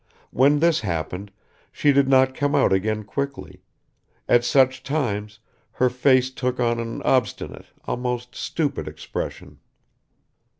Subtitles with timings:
[0.31, 1.29] When this happened,
[1.71, 3.61] she did not come out again quickly;
[4.27, 5.37] at such times
[5.73, 9.59] her face took on an obstinate, almost stupid expression.